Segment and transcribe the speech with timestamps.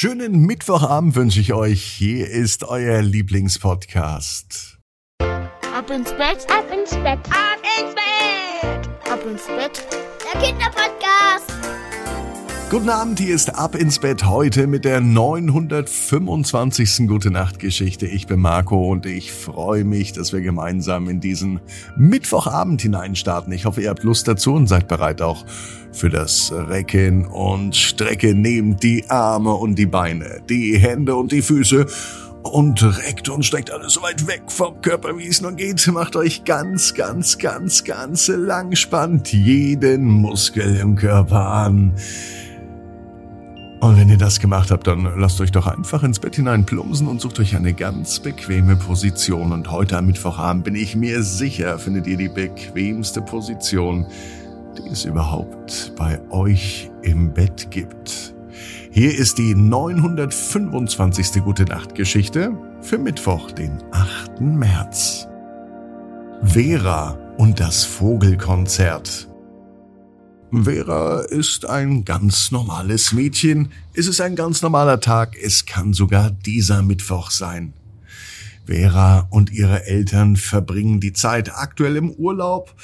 [0.00, 1.82] Schönen Mittwochabend wünsche ich euch.
[1.82, 4.78] Hier ist euer Lieblingspodcast.
[5.18, 9.88] Ab ins Bett, ab ins Bett, ab ins Bett, ab ins Bett.
[10.22, 11.57] Der Kinderpodcast.
[12.70, 17.08] Guten Abend, hier ist Ab ins Bett heute mit der 925.
[17.08, 18.04] Gute Nacht Geschichte.
[18.04, 21.60] Ich bin Marco und ich freue mich, dass wir gemeinsam in diesen
[21.96, 23.54] Mittwochabend hineinstarten.
[23.54, 25.46] Ich hoffe, ihr habt Lust dazu und seid bereit auch
[25.92, 28.42] für das Recken und Strecken.
[28.42, 31.86] Nehmt die Arme und die Beine, die Hände und die Füße
[32.42, 35.86] und reckt und streckt alles so weit weg vom Körper, wie es nur geht.
[35.86, 41.94] Macht euch ganz, ganz, ganz, ganz lang, spannt jeden Muskel im Körper an.
[43.80, 47.06] Und wenn ihr das gemacht habt, dann lasst euch doch einfach ins Bett hinein plumpsen
[47.06, 49.52] und sucht euch eine ganz bequeme Position.
[49.52, 54.06] Und heute am Mittwochabend bin ich mir sicher, findet ihr die bequemste Position,
[54.76, 58.34] die es überhaupt bei euch im Bett gibt.
[58.90, 61.44] Hier ist die 925.
[61.44, 62.50] Gute Nacht Geschichte
[62.80, 64.40] für Mittwoch, den 8.
[64.40, 65.28] März.
[66.42, 69.27] Vera und das Vogelkonzert.
[70.50, 73.70] Vera ist ein ganz normales Mädchen.
[73.92, 75.36] Es ist ein ganz normaler Tag.
[75.36, 77.74] Es kann sogar dieser Mittwoch sein.
[78.64, 82.74] Vera und ihre Eltern verbringen die Zeit aktuell im Urlaub.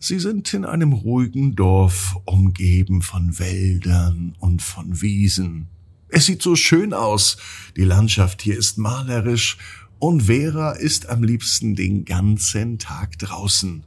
[0.00, 5.68] Sie sind in einem ruhigen Dorf, umgeben von Wäldern und von Wiesen.
[6.08, 7.36] Es sieht so schön aus.
[7.76, 9.58] Die Landschaft hier ist malerisch
[10.00, 13.84] und Vera ist am liebsten den ganzen Tag draußen.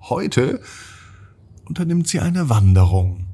[0.00, 0.60] Heute
[1.68, 3.26] unternimmt sie eine Wanderung.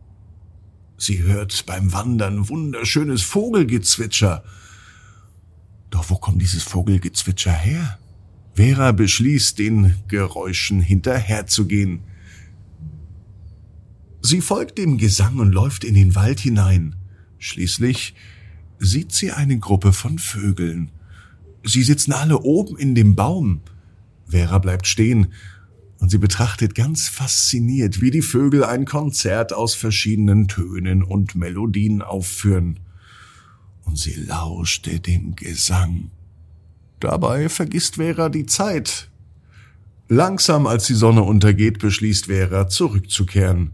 [0.98, 4.42] Sie hört beim Wandern wunderschönes Vogelgezwitscher.
[5.90, 7.98] Doch wo kommt dieses Vogelgezwitscher her?
[8.54, 12.00] Vera beschließt, den Geräuschen hinterherzugehen.
[14.22, 16.96] Sie folgt dem Gesang und läuft in den Wald hinein.
[17.38, 18.14] Schließlich
[18.78, 20.90] sieht sie eine Gruppe von Vögeln.
[21.64, 23.60] Sie sitzen alle oben in dem Baum.
[24.26, 25.32] Vera bleibt stehen
[25.98, 32.02] und sie betrachtet ganz fasziniert, wie die Vögel ein Konzert aus verschiedenen Tönen und Melodien
[32.02, 32.80] aufführen.
[33.84, 36.10] Und sie lauschte dem Gesang.
[37.00, 39.10] Dabei vergisst Vera die Zeit.
[40.08, 43.72] Langsam, als die Sonne untergeht, beschließt Vera, zurückzukehren.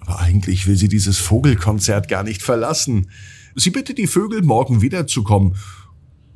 [0.00, 3.10] Aber eigentlich will sie dieses Vogelkonzert gar nicht verlassen.
[3.54, 5.56] Sie bittet die Vögel, morgen wiederzukommen,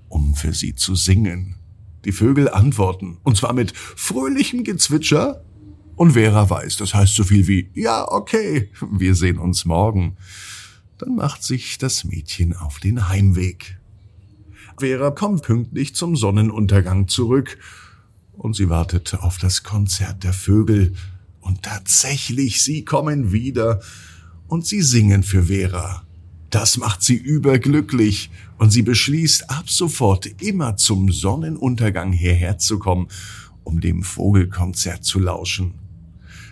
[0.08, 1.59] um für sie zu singen.
[2.04, 5.44] Die Vögel antworten, und zwar mit fröhlichem Gezwitscher.
[5.96, 10.16] Und Vera weiß, das heißt so viel wie, ja, okay, wir sehen uns morgen.
[10.96, 13.78] Dann macht sich das Mädchen auf den Heimweg.
[14.78, 17.58] Vera kommt pünktlich zum Sonnenuntergang zurück
[18.32, 20.94] und sie wartet auf das Konzert der Vögel.
[21.40, 23.80] Und tatsächlich, sie kommen wieder
[24.46, 26.06] und sie singen für Vera.
[26.50, 33.08] Das macht sie überglücklich und sie beschließt ab sofort immer zum Sonnenuntergang hierher zu kommen,
[33.62, 35.74] um dem Vogelkonzert zu lauschen.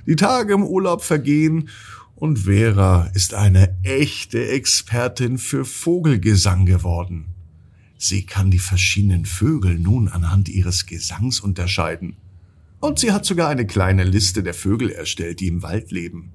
[0.06, 1.68] Die Tage im Urlaub vergehen
[2.14, 7.26] und Vera ist eine echte Expertin für Vogelgesang geworden.
[7.98, 12.16] Sie kann die verschiedenen Vögel nun anhand ihres Gesangs unterscheiden.
[12.78, 16.30] Und sie hat sogar eine kleine Liste der Vögel erstellt, die im Wald leben.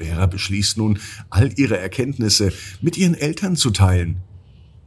[0.00, 4.22] Vera beschließt nun, all ihre Erkenntnisse mit ihren Eltern zu teilen.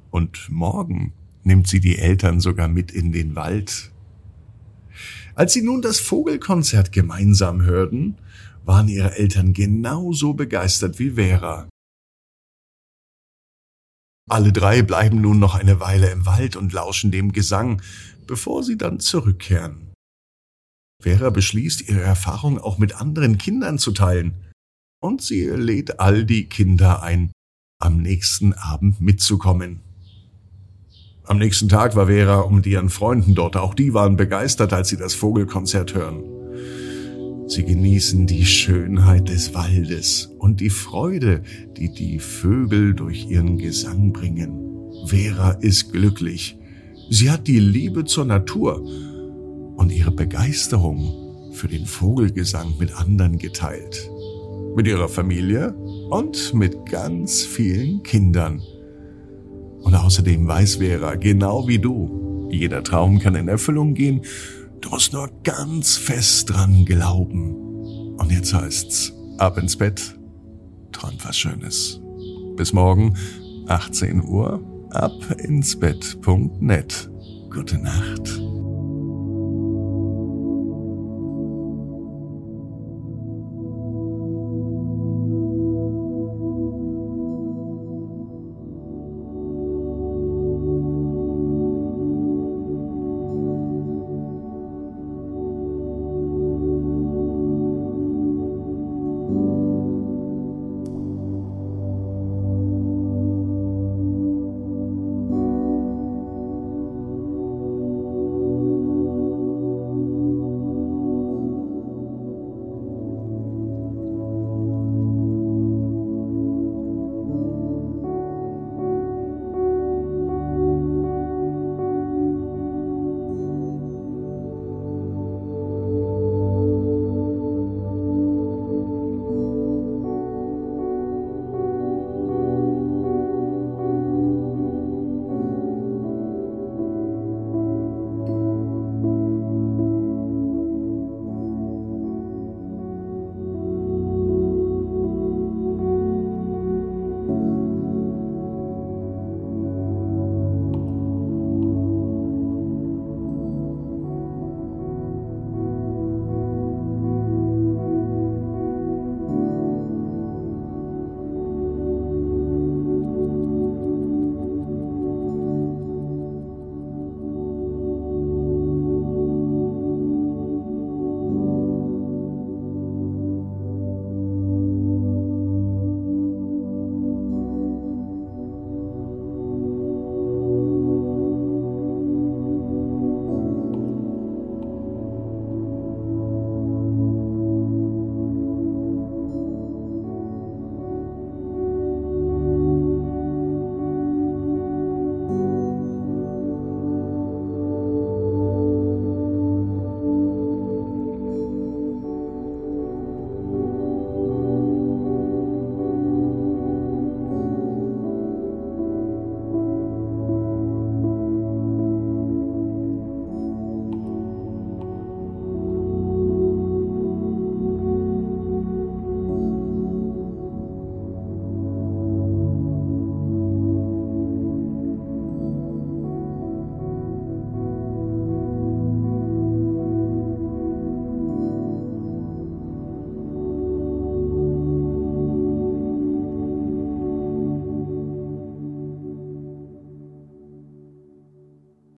[0.09, 1.13] Und morgen
[1.43, 3.91] nimmt sie die Eltern sogar mit in den Wald.
[5.35, 8.17] Als sie nun das Vogelkonzert gemeinsam hörten,
[8.65, 11.69] waren ihre Eltern genauso begeistert wie Vera.
[14.29, 17.81] Alle drei bleiben nun noch eine Weile im Wald und lauschen dem Gesang,
[18.25, 19.93] bevor sie dann zurückkehren.
[21.01, 24.52] Vera beschließt, ihre Erfahrung auch mit anderen Kindern zu teilen
[25.03, 27.31] und sie lädt all die Kinder ein,
[27.79, 29.81] am nächsten Abend mitzukommen.
[31.25, 33.57] Am nächsten Tag war Vera mit ihren Freunden dort.
[33.57, 36.23] Auch die waren begeistert, als sie das Vogelkonzert hören.
[37.47, 41.43] Sie genießen die Schönheit des Waldes und die Freude,
[41.77, 44.57] die die Vögel durch ihren Gesang bringen.
[45.07, 46.57] Vera ist glücklich.
[47.09, 48.81] Sie hat die Liebe zur Natur
[49.75, 54.09] und ihre Begeisterung für den Vogelgesang mit anderen geteilt
[54.75, 55.73] mit ihrer Familie
[56.09, 58.61] und mit ganz vielen Kindern.
[59.81, 64.21] Und außerdem weiß Vera, genau wie du, jeder Traum kann in Erfüllung gehen,
[64.81, 67.55] du musst nur ganz fest dran glauben.
[68.17, 70.17] Und jetzt heißt's, ab ins Bett,
[70.91, 71.99] träumt was Schönes.
[72.55, 73.15] Bis morgen,
[73.67, 77.09] 18 Uhr, ab ins Bett.net.
[77.49, 78.52] Gute Nacht.